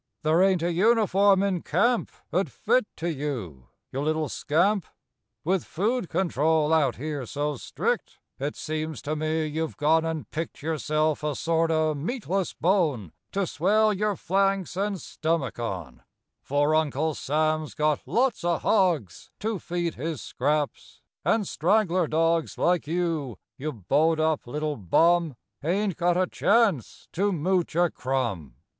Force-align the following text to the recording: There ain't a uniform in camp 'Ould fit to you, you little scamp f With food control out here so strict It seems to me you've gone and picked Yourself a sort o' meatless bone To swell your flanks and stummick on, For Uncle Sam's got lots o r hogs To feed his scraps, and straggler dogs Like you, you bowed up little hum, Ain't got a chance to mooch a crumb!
There 0.23 0.41
ain't 0.41 0.63
a 0.63 0.71
uniform 0.71 1.43
in 1.43 1.61
camp 1.61 2.11
'Ould 2.33 2.51
fit 2.51 2.87
to 2.95 3.13
you, 3.13 3.67
you 3.91 4.01
little 4.01 4.29
scamp 4.29 4.85
f 4.85 4.91
With 5.43 5.63
food 5.63 6.09
control 6.09 6.73
out 6.73 6.95
here 6.95 7.27
so 7.27 7.55
strict 7.55 8.17
It 8.39 8.55
seems 8.55 9.03
to 9.03 9.15
me 9.15 9.45
you've 9.45 9.77
gone 9.77 10.03
and 10.03 10.27
picked 10.31 10.63
Yourself 10.63 11.23
a 11.23 11.35
sort 11.35 11.69
o' 11.69 11.93
meatless 11.93 12.51
bone 12.55 13.11
To 13.33 13.45
swell 13.45 13.93
your 13.93 14.15
flanks 14.15 14.75
and 14.75 14.95
stummick 14.99 15.59
on, 15.59 16.01
For 16.41 16.73
Uncle 16.73 17.13
Sam's 17.13 17.75
got 17.75 18.01
lots 18.07 18.43
o 18.43 18.53
r 18.53 18.59
hogs 18.59 19.29
To 19.41 19.59
feed 19.59 19.93
his 19.93 20.19
scraps, 20.19 21.03
and 21.23 21.47
straggler 21.47 22.07
dogs 22.07 22.57
Like 22.57 22.87
you, 22.87 23.37
you 23.55 23.71
bowed 23.71 24.19
up 24.19 24.47
little 24.47 24.83
hum, 24.91 25.35
Ain't 25.63 25.95
got 25.95 26.17
a 26.17 26.25
chance 26.25 27.07
to 27.11 27.31
mooch 27.31 27.75
a 27.75 27.91
crumb! 27.91 28.55